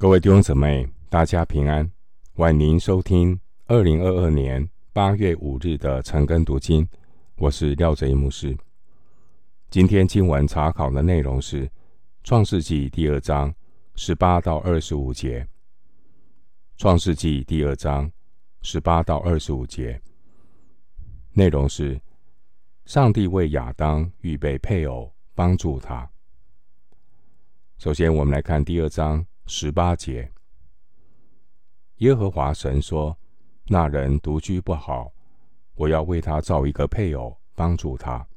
[0.00, 1.90] 各位弟兄姊妹，大家平安，
[2.36, 6.88] 欢迎收听二零二二年八月五日的晨更读经。
[7.34, 8.56] 我是廖哲一牧师。
[9.70, 11.66] 今天经文查考的内容是
[12.22, 13.52] 《创世纪》第二章
[13.96, 15.40] 十八到二十五节。
[16.76, 18.08] 《创世纪》第二章
[18.62, 20.00] 十八到二十五节
[21.32, 22.00] 内容是：
[22.84, 26.08] 上帝为亚当预备配偶，帮助他。
[27.78, 29.26] 首先，我们来看第二章。
[29.50, 30.30] 十八节，
[31.96, 33.18] 耶和华神说
[33.64, 35.10] ：“那人独居不好，
[35.74, 38.28] 我要为他造一个配偶，帮助他。”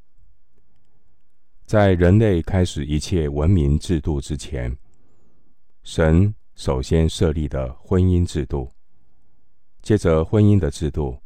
[1.67, 4.75] 在人类开始一切文明制度之前，
[5.83, 8.71] 神首先设立的婚姻制度，
[9.81, 11.21] 借着婚姻的制度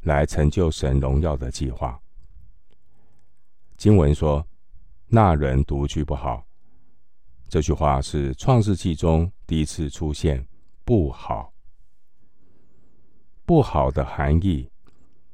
[0.00, 2.02] 来成就神荣耀的计划。
[3.76, 4.44] 经文说
[5.06, 6.44] ：“那人独居不好。”
[7.50, 10.46] 这句话是《创世纪》中第一次出现
[10.86, 11.52] “不好”。
[13.44, 14.70] 不好的含义，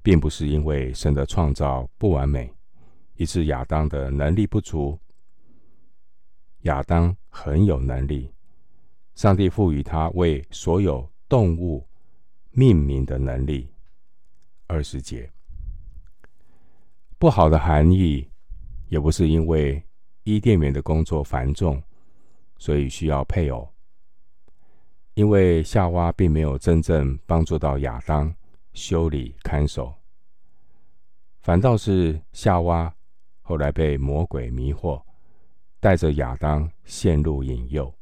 [0.03, 2.51] 并不是因为神的创造不完美，
[3.17, 4.99] 以致亚当的能力不足。
[6.63, 8.33] 亚当很有能力，
[9.15, 11.87] 上帝赋予他为所有动物
[12.51, 13.71] 命名的能力。
[14.67, 15.31] 二十节，
[17.19, 18.27] 不好的含义，
[18.89, 19.83] 也不是因为
[20.23, 21.83] 伊甸园的工作繁重。
[22.59, 23.69] 所以需要配偶，
[25.15, 28.35] 因为夏娃并没有真正帮助到亚当
[28.73, 29.95] 修理看守，
[31.41, 32.95] 反倒是夏娃
[33.41, 35.03] 后来被魔鬼迷惑，
[35.81, 37.93] 带着亚当陷入引诱。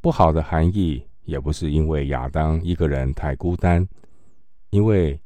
[0.00, 3.86] 不好的含义也不是因为亚当一个人太孤单，
[4.70, 5.20] 因为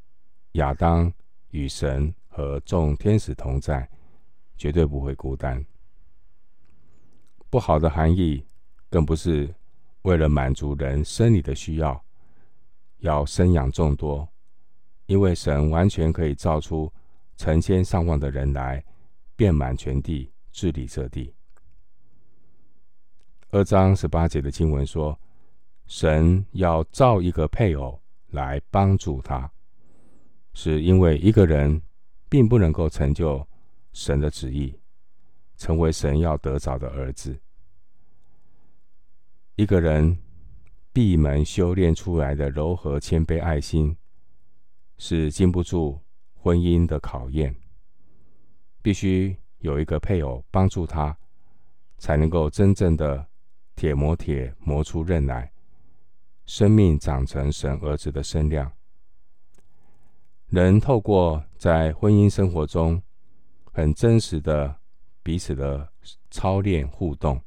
[0.52, 1.12] 亚当
[1.50, 3.88] 与神和众天使同在，
[4.56, 5.64] 绝对不会孤单。
[7.51, 8.45] 不好的含义，
[8.89, 9.53] 更不是
[10.03, 12.01] 为了满足人生理的需要，
[12.98, 14.27] 要生养众多，
[15.06, 16.91] 因为神完全可以造出
[17.37, 18.83] 成千上万的人来，
[19.34, 21.34] 遍满全地，治理这地。
[23.50, 25.19] 二章十八节的经文说，
[25.87, 29.50] 神要造一个配偶来帮助他，
[30.55, 31.83] 是因为一个人
[32.28, 33.44] 并不能够成就
[33.93, 34.79] 神的旨意。
[35.60, 37.38] 成为神要得着的儿子。
[39.56, 40.19] 一个人
[40.91, 43.94] 闭门修炼出来的柔和谦卑爱心，
[44.97, 46.00] 是经不住
[46.32, 47.54] 婚姻的考验。
[48.81, 51.15] 必须有一个配偶帮助他，
[51.98, 53.27] 才能够真正的
[53.77, 55.53] 铁磨铁磨出刃来，
[56.47, 58.72] 生命长成神儿子的身量。
[60.47, 63.03] 人透过在婚姻生活中
[63.71, 64.79] 很真实的。
[65.22, 65.92] 彼此的
[66.31, 67.41] 操练互动，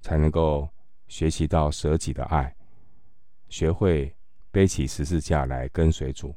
[0.00, 0.68] 才能够
[1.06, 2.54] 学习到舍己的爱，
[3.48, 4.14] 学会
[4.50, 6.34] 背起十字架来跟随主。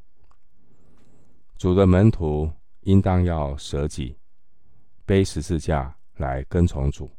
[1.57, 2.51] 主的门徒
[2.81, 4.17] 应当要舍己，
[5.05, 7.11] 背十字架来跟从主。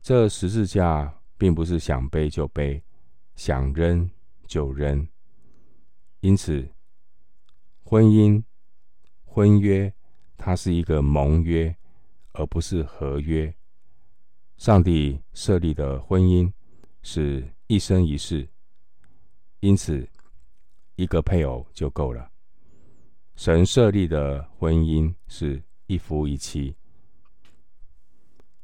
[0.00, 2.82] 这十字架并不是想背就背，
[3.36, 4.10] 想扔
[4.46, 5.06] 就扔。
[6.20, 6.66] 因此，
[7.84, 8.42] 婚姻、
[9.24, 9.92] 婚约。
[10.36, 11.74] 它是一个盟约，
[12.32, 13.54] 而不是合约。
[14.56, 16.52] 上帝设立的婚姻
[17.02, 18.48] 是一生一世，
[19.60, 20.08] 因此
[20.96, 22.30] 一个配偶就够了。
[23.36, 26.76] 神设立的婚姻是一夫一妻。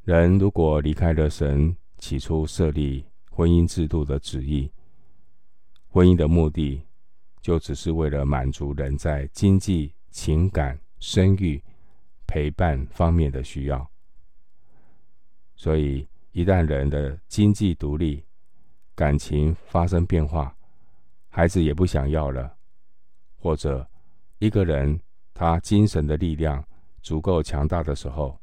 [0.04, 4.70] 人如果离开了神起初设立婚姻制度的旨意，
[5.88, 6.80] 婚姻的目的
[7.40, 10.78] 就只是为了满足人在经济、情感。
[11.00, 11.60] 生育、
[12.26, 13.90] 陪伴方面的需要，
[15.56, 18.24] 所以一旦人的经济独立、
[18.94, 20.54] 感情发生变化，
[21.28, 22.54] 孩子也不想要了，
[23.36, 23.88] 或者
[24.38, 25.00] 一个人
[25.34, 26.62] 他精神的力量
[27.02, 28.38] 足够强大的时候，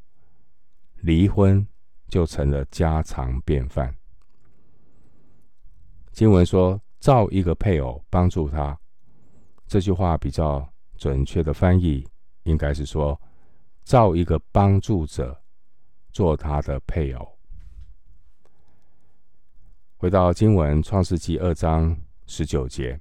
[1.02, 1.66] 离婚
[2.08, 3.96] 就成了家常便饭。
[6.12, 8.78] 经文说：“造一个配偶帮助他。”
[9.68, 10.68] 这句话比较
[10.98, 12.04] 准确的翻译。
[12.48, 13.20] 应该是说，
[13.84, 15.38] 造一个帮助者
[16.14, 17.38] 做他的配偶。
[19.98, 21.96] 回到经文，《创世纪》二章
[22.26, 22.98] 十九节，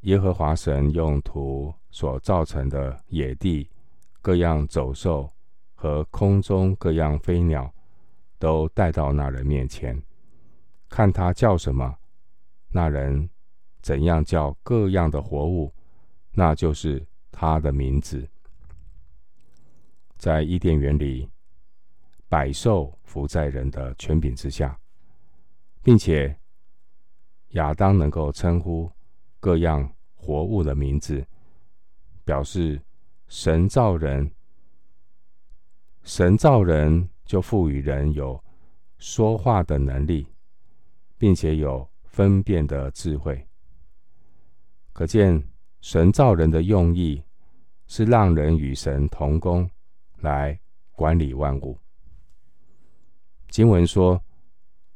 [0.00, 3.70] 耶和华神用土所造成的野地
[4.20, 5.30] 各样走兽
[5.74, 7.72] 和空中各样飞鸟，
[8.40, 10.02] 都带到那人面前，
[10.88, 11.96] 看他叫什么，
[12.70, 13.30] 那人
[13.82, 15.72] 怎样叫各样的活物，
[16.32, 17.06] 那就是。
[17.32, 18.28] 他的名字，
[20.16, 21.28] 在伊甸园里，
[22.28, 24.78] 百兽伏在人的权柄之下，
[25.82, 26.38] 并且
[27.48, 28.88] 亚当能够称呼
[29.40, 31.26] 各样活物的名字，
[32.24, 32.80] 表示
[33.26, 34.30] 神造人，
[36.04, 38.40] 神造人就赋予人有
[38.98, 40.28] 说话的能力，
[41.18, 43.44] 并且有分辨的智慧。
[44.92, 45.42] 可见
[45.82, 47.22] 神造人的用意
[47.86, 49.70] 是让人与神同工，
[50.20, 50.58] 来
[50.92, 51.76] 管理万物。
[53.50, 54.18] 经文说：“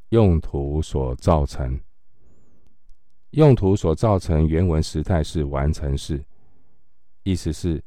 [0.08, 1.78] 用途所造成，
[3.32, 6.24] 用途所造成。”原文时态是完成式，
[7.24, 7.84] 意思是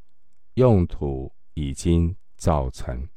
[0.53, 3.07] 用土已经造成。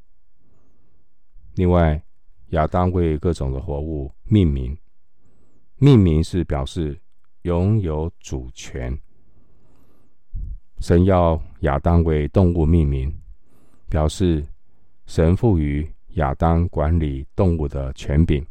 [1.57, 2.03] 另外，
[2.51, 4.79] 亚当为各种的活物命名，
[5.77, 6.99] 命名是表示。
[7.43, 8.97] 拥有主权。
[10.83, 13.11] 神要亚当为动物命名，
[13.89, 14.45] 表示
[15.07, 18.45] 神赋予亚当管理动物的权柄。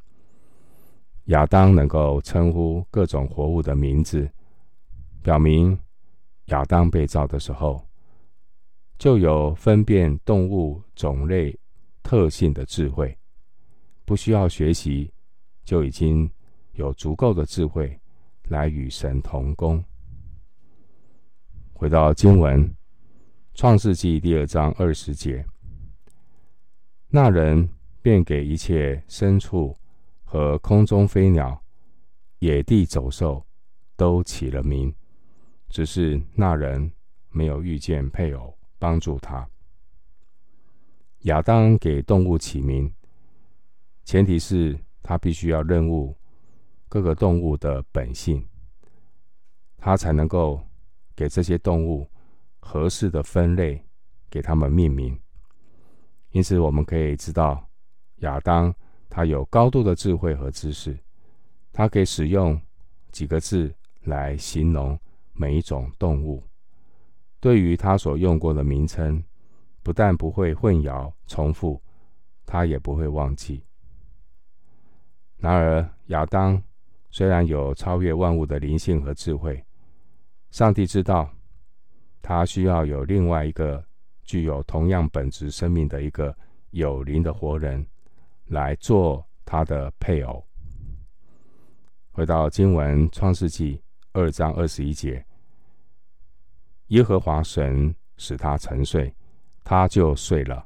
[1.25, 4.31] 亚当能够称呼各种活物的名字，
[5.21, 5.77] 表明
[6.45, 7.85] 亚当被造的时候
[8.97, 11.53] 就有分辨动物种类
[12.01, 13.13] 特性的智慧，
[14.05, 15.11] 不需要学习，
[15.65, 16.31] 就已经
[16.75, 17.95] 有足够的智慧。
[18.47, 19.81] 来与神同工。
[21.81, 22.63] 回到经文，
[23.55, 25.43] 《创世纪》第二章二十节，
[27.07, 27.67] 那人
[28.03, 29.75] 便给一切牲畜
[30.23, 31.59] 和空中飞鸟、
[32.37, 33.43] 野地走兽
[33.95, 34.93] 都起了名，
[35.69, 36.91] 只是那人
[37.31, 39.49] 没有遇见配偶帮助他。
[41.21, 42.93] 亚当给动物起名，
[44.03, 46.15] 前提是他必须要认悟。
[46.87, 48.47] 各个动物的本性，
[49.77, 50.61] 他才能够
[51.21, 52.09] 给这些动物
[52.59, 53.79] 合适的分类，
[54.27, 55.15] 给他们命名。
[56.31, 57.63] 因此，我们可以知道，
[58.21, 58.73] 亚当
[59.07, 60.97] 他有高度的智慧和知识，
[61.71, 62.59] 他可以使用
[63.11, 63.71] 几个字
[64.05, 64.99] 来形容
[65.33, 66.43] 每一种动物。
[67.39, 69.23] 对于他所用过的名称，
[69.83, 71.79] 不但不会混淆重复，
[72.47, 73.63] 他也不会忘记。
[75.37, 76.59] 然而，亚当。
[77.13, 79.61] 虽然有超越万物的灵性和智慧，
[80.51, 81.29] 上帝知道
[82.21, 83.83] 他需要有另外一个
[84.23, 86.35] 具有同样本质生命的一个
[86.71, 87.85] 有灵的活人
[88.47, 90.45] 来做他的配偶。
[92.11, 93.81] 回到经文创世纪
[94.11, 95.25] 二章二十一节，
[96.87, 99.13] 耶和华神使他沉睡，
[99.63, 100.65] 他就睡了。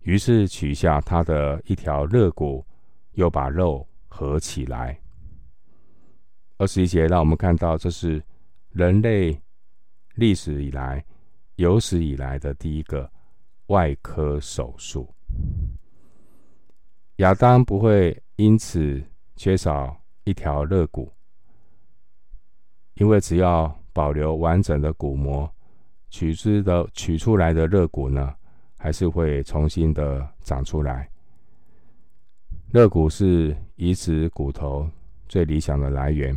[0.00, 2.64] 于是取下他的一条肋骨，
[3.12, 5.00] 又把肉合起来。
[6.58, 8.22] 二十一节让我们看到，这是
[8.74, 9.40] 人类
[10.16, 11.04] 历史以来
[11.54, 13.08] 有史以来的第一个
[13.66, 15.08] 外科手术。
[17.18, 19.00] 亚当不会因此
[19.36, 21.08] 缺少一条肋骨，
[22.94, 25.48] 因为只要保留完整的骨膜，
[26.10, 28.34] 取之的取出来的肋骨呢，
[28.76, 31.08] 还是会重新的长出来。
[32.72, 34.90] 肋骨是移植骨头
[35.28, 36.36] 最理想的来源，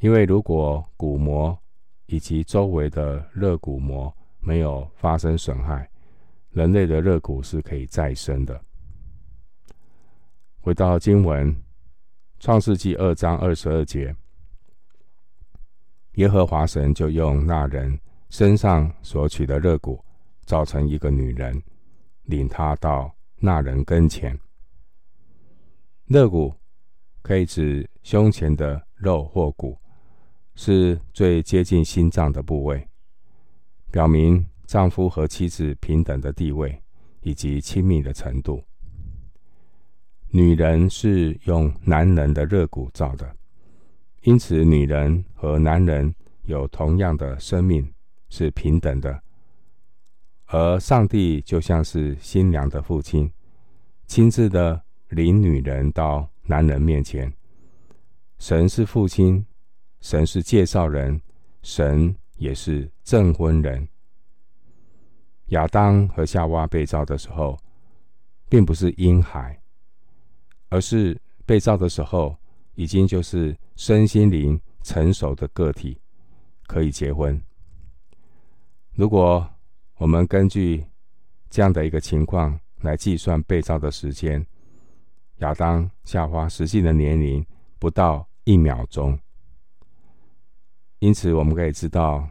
[0.00, 1.58] 因为如果骨膜
[2.06, 5.88] 以及周围的肋骨膜没有发生损害，
[6.50, 8.60] 人类的肋骨是可以再生的。
[10.60, 11.52] 回到经文，
[12.38, 14.14] 《创世纪》二章二十二节，
[16.14, 17.98] 耶和华神就用那人
[18.30, 20.02] 身上所取的肋骨，
[20.44, 21.60] 造成一个女人，
[22.24, 24.38] 领她到那人跟前。
[26.06, 26.54] 肋骨
[27.20, 29.76] 可以指胸前的肉或骨，
[30.60, 32.88] 是最接近心脏的部位，
[33.92, 36.82] 表明丈夫和妻子平等的地位
[37.20, 38.60] 以及亲密的程度。
[40.30, 43.36] 女人是用男人的肋骨造的，
[44.22, 46.12] 因此女人和男人
[46.42, 47.94] 有同样的生命，
[48.28, 49.22] 是平等的。
[50.46, 53.30] 而上帝就像是新娘的父亲，
[54.08, 54.82] 亲自的。
[55.10, 57.32] 领女人到男人面前，
[58.38, 59.42] 神是父亲，
[60.00, 61.20] 神是介绍人，
[61.62, 63.88] 神也是证婚人。
[65.46, 67.58] 亚当和夏娃被造的时候，
[68.48, 69.58] 并不是婴孩，
[70.68, 72.36] 而是被造的时候
[72.74, 75.98] 已经就是身心灵成熟的个体，
[76.66, 77.40] 可以结婚。
[78.94, 79.48] 如果
[79.96, 80.84] 我们根据
[81.50, 84.44] 这样的一个情况来计算被造的时间，
[85.38, 87.44] 亚当、夏娃实际的年龄
[87.78, 89.18] 不到一秒钟，
[91.00, 92.28] 因此我们可以知道，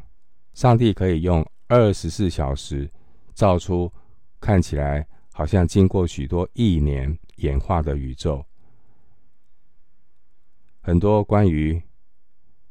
[0.54, 2.90] 上帝可以用二十四小时
[3.34, 3.92] 造出
[4.40, 8.46] 看起来好像经过许多亿年演化的宇宙。
[10.82, 11.82] 很多关于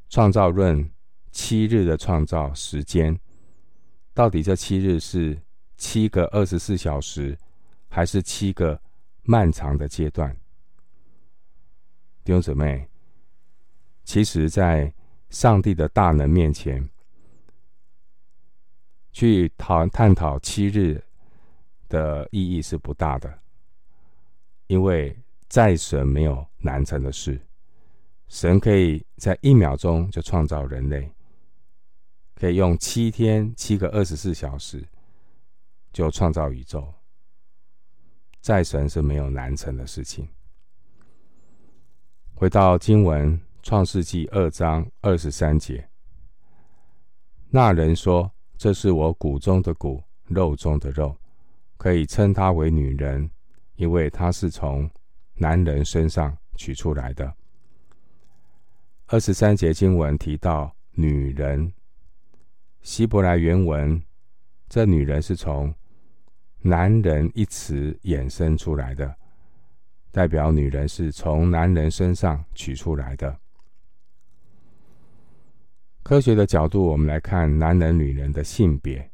[0.09, 0.91] 创造论
[1.31, 3.19] 七日的创造时间，
[4.15, 5.41] 到底这七日是
[5.77, 7.39] 七个二十四小时，
[7.89, 8.81] 还是七个
[9.23, 10.35] 漫长的阶段？
[12.25, 12.89] 弟兄姊妹，
[14.05, 14.93] 其实，在
[15.31, 16.89] 上帝的大能面前，
[19.13, 21.03] 去讨探讨七日
[21.89, 23.39] 的意义是不大的，
[24.67, 25.17] 因为
[25.49, 27.41] 在神没有难成的事。
[28.29, 31.11] 神可以在一秒钟就创造人类，
[32.35, 34.85] 可以用七天七个二十四小时
[35.93, 36.93] 就创造宇宙，
[38.41, 40.29] 在神是没有难成的事情。
[42.35, 45.89] 回到经文，《创世纪》二章二十三节，
[47.51, 51.17] 那人说：“这是我骨中的骨，肉中的肉，
[51.77, 53.29] 可以称他为女人，
[53.75, 54.89] 因为他是从
[55.35, 57.35] 男人身上取出来的。”
[59.09, 61.73] 二十三节经文提到女人，
[62.83, 64.01] 希伯来原文，
[64.69, 65.75] 这女人是从
[66.61, 69.13] 男人一词衍生出来的，
[70.13, 73.37] 代表女人是从男人身上取出来的。
[76.07, 79.11] 科学的角度，我们来看男人、女人的性别。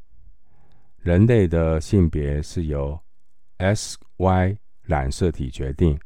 [0.99, 3.01] 人类的性别是由
[3.57, 5.99] XY 染色体决定，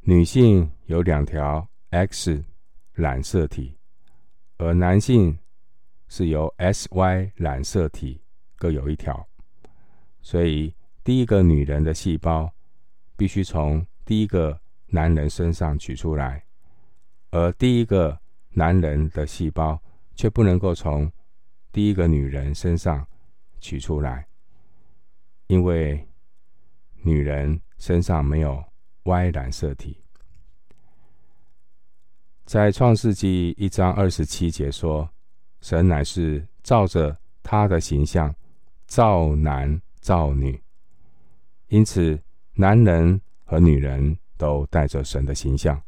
[0.00, 1.68] 女性有两条。
[1.90, 2.42] X
[2.94, 3.76] 染色体，
[4.56, 5.38] 而男性
[6.08, 8.22] 是由 SY 染色体
[8.56, 9.28] 各有一条，
[10.22, 12.50] 所以第一个女人的细胞
[13.14, 16.42] 必须从第一个男人身上取出来，
[17.30, 18.18] 而第一个
[18.58, 19.80] 男人的细胞
[20.16, 21.10] 却不能够从
[21.70, 23.06] 第一个女人身上
[23.60, 24.26] 取出来，
[25.46, 26.04] 因为
[27.02, 28.60] 女人身上没有
[29.04, 30.02] Y 染色体。
[32.44, 35.08] 在创世纪一章二十七节说
[35.62, 38.34] ：“神乃是照着他的形象
[38.86, 40.60] 造男造女，
[41.68, 42.20] 因此
[42.54, 45.80] 男人和女人都带着神的形象，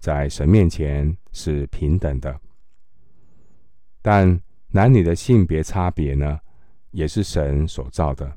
[0.00, 2.40] 在神面前是平等的。
[4.02, 6.40] 但男女的性别差别呢，
[6.90, 8.36] 也是神所造的，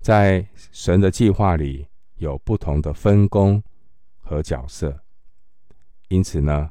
[0.00, 3.62] 在神的计划里有不同的分工
[4.20, 4.98] 和角色。”
[6.08, 6.70] 因此呢，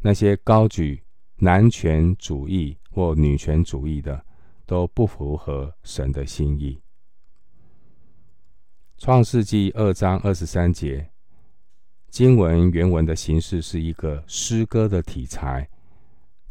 [0.00, 1.02] 那些高举
[1.36, 4.24] 男权主义或女权主义的，
[4.66, 6.78] 都不符合神的心意。
[8.98, 11.10] 创世纪二章二十三节，
[12.08, 15.68] 经文原文的形式是一个诗歌的题材，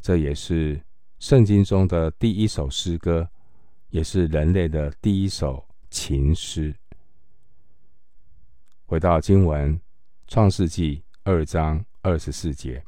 [0.02, 0.82] 这也是
[1.20, 3.30] 圣经中的第一首诗歌，
[3.90, 6.76] 也是人类的第一首情诗。
[8.86, 9.80] 回到经文，
[10.28, 11.86] 创世纪二章。
[12.08, 12.84] 二十四节，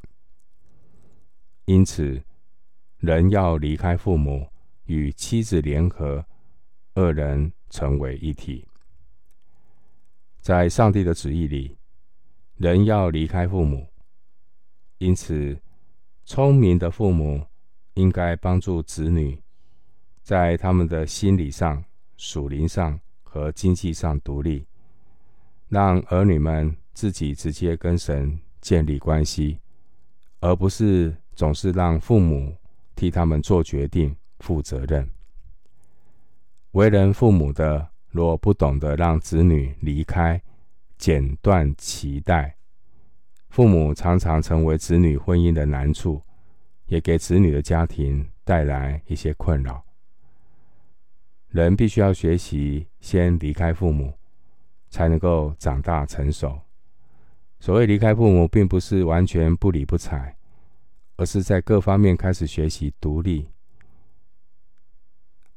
[1.65, 2.21] 因此，
[3.00, 4.47] 人要离开父母，
[4.83, 6.24] 与妻子联合，
[6.93, 8.67] 二人成为一体。
[10.39, 11.76] 在上帝的旨意里，
[12.58, 13.88] 人要离开父母，
[14.98, 15.58] 因此，
[16.26, 17.46] 聪明的父母
[17.94, 19.42] 应该帮助子女，
[20.22, 21.84] 在他们的心理上、
[22.18, 24.66] 属灵上和经济上独立，
[25.70, 28.40] 让儿女们自己直接跟神。
[28.60, 29.60] 建立关系，
[30.42, 32.54] 而不是总是让父母
[32.96, 35.08] 替他们做决定、负责任。
[36.72, 40.42] 为人父母的，若不懂得让子女离开，
[40.98, 42.58] 剪断脐带，
[43.50, 46.22] 父母常常成为子女婚姻的难处，
[46.86, 49.84] 也给子女的家庭带来一些困扰。
[51.50, 54.13] 人必须要学习先离开父母，
[54.89, 56.60] 才能够长大成熟。
[57.60, 60.36] 所谓离开父母，并不是完全不理不睬，
[61.16, 63.50] 而是在各方面开始学习独立，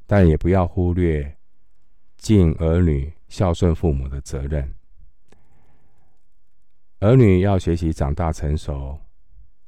[0.07, 1.37] 但也不要忽略
[2.17, 4.73] 尽儿女孝顺父母的责任。
[7.01, 8.95] 儿女要学习长大成熟，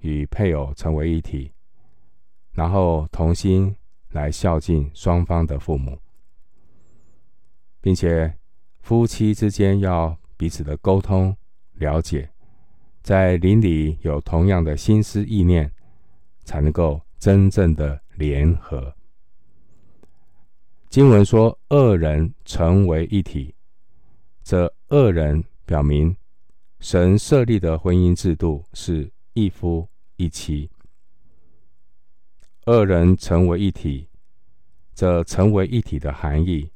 [0.02, 1.52] 与配偶成为一体，
[2.52, 3.76] 然后同心
[4.12, 5.98] 来孝敬双方的父母，
[7.82, 8.32] 并且
[8.82, 11.36] 夫妻之间要彼此的沟通。
[11.78, 12.30] 了解，
[13.02, 15.72] 在邻里有同样的心思意念，
[16.44, 18.94] 才能够真正的联合。
[20.88, 23.56] 经文说“二人成为一体”，
[24.46, 26.16] 这二人表明
[26.84, 29.88] 神设立的婚姻制度是一夫
[30.18, 30.70] 一妻。
[32.66, 34.10] 二人成为一体，
[34.94, 36.70] 这成为一体的含义，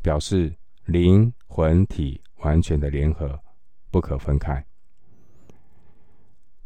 [0.00, 0.54] 表示
[0.86, 3.38] 灵魂体完全的联合，
[3.90, 4.64] 不可分开。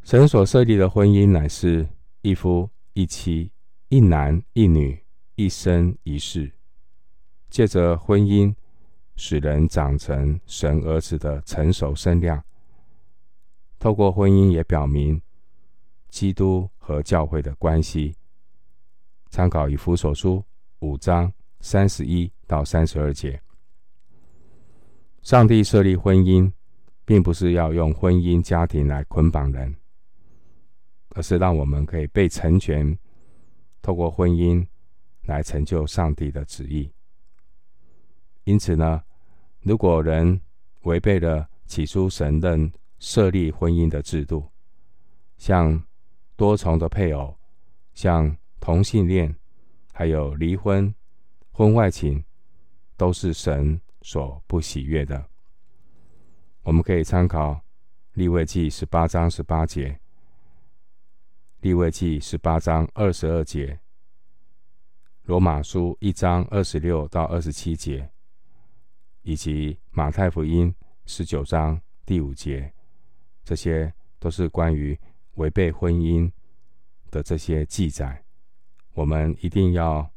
[0.04, 1.84] 神所设立的婚姻乃是
[2.20, 3.50] 一夫一妻、
[3.88, 4.96] 一男一女、
[5.34, 6.52] 一生一世，
[7.50, 8.54] 借着婚姻
[9.16, 12.42] 使人长成神儿子的成熟身量。
[13.78, 15.20] 透过婚姻也表明
[16.08, 18.14] 基督和教会的关系。
[19.30, 20.44] 参考以弗所书
[20.80, 23.40] 五章三十一到三十二节。
[25.22, 26.52] 上帝设立婚姻，
[27.04, 29.74] 并不是要用婚姻家庭来捆绑人，
[31.10, 32.98] 而是让我们可以被成全，
[33.80, 34.66] 透过婚姻
[35.22, 36.92] 来成就上帝的旨意。
[38.44, 39.02] 因此呢，
[39.60, 40.40] 如果人
[40.82, 44.48] 违背了起初神任设立婚姻的制度，
[45.38, 45.82] 像
[46.36, 47.36] 多重的配偶，
[47.94, 49.34] 像同性恋，
[49.92, 50.92] 还有离婚、
[51.52, 52.24] 婚外情，
[52.96, 55.24] 都是神所不喜悦的。
[56.62, 57.60] 我们可以参考
[58.14, 59.98] 利未记十八章十八节、
[61.60, 63.80] 利未记十八章二十二节、
[65.22, 68.10] 罗马书一章二十六到二十七节，
[69.22, 70.74] 以及马太福音
[71.06, 72.72] 十九章第五节，
[73.44, 74.98] 这些都是关于
[75.34, 76.30] 违背婚姻
[77.10, 78.24] 的这些记载。
[78.94, 80.10] 我们一定要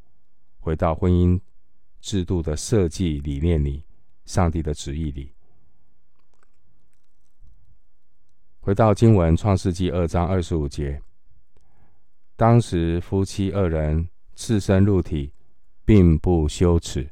[0.59, 1.39] 回到婚姻
[2.01, 3.83] 制度的设计理念里，
[4.25, 5.31] 上帝的旨意里。
[8.59, 10.99] 回到经文《创世纪》二章二十五节，
[12.35, 15.31] 当时夫妻二人赤身露体，
[15.85, 17.07] 并不羞耻。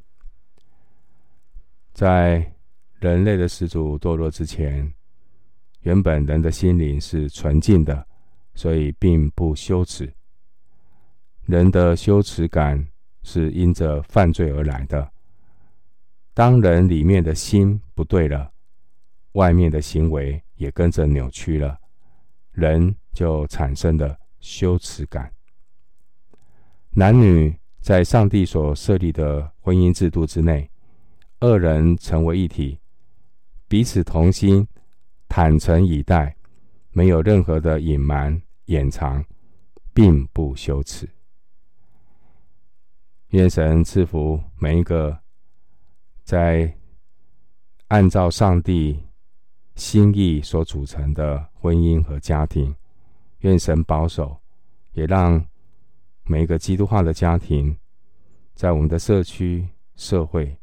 [1.94, 2.52] 在
[2.98, 4.92] 人类的始祖堕落之前，
[5.82, 8.04] 原本人的心灵是纯净的，
[8.52, 10.12] 所以并不羞耻。
[11.46, 12.84] 人的羞耻感
[13.22, 15.08] 是因着犯罪而来的。
[16.32, 18.50] 当人里面的心不对了，
[19.32, 21.78] 外面的行为也跟着扭曲了，
[22.50, 25.32] 人就产生了羞耻感。
[26.90, 30.68] 男女在上帝所设立的婚姻制度之内，
[31.46, 32.78] 二人成为一体，
[33.68, 34.66] 彼此同心，
[35.28, 36.34] 坦诚以待，
[36.90, 39.22] 没有任何的隐瞒掩藏，
[39.92, 41.06] 并不羞耻。
[43.28, 45.18] 愿神赐福每一个
[46.22, 46.74] 在
[47.88, 48.98] 按照上帝
[49.74, 52.74] 心意所组成的婚姻和家庭。
[53.40, 54.34] 愿神保守，
[54.92, 55.44] 也让
[56.22, 57.76] 每一个基督化的家庭，
[58.54, 60.56] 在我们的社区、社会，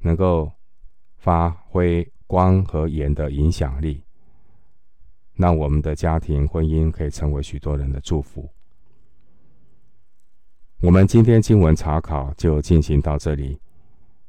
[0.00, 0.50] 能够
[1.16, 4.02] 发挥光和盐的影响力，
[5.34, 8.48] 让我们的家庭婚姻可以成为许多人的祝福。
[10.80, 13.60] 我们今天经文查考就进行到这里，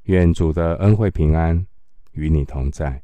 [0.03, 1.65] 愿主的恩惠平安
[2.13, 3.01] 与你同在。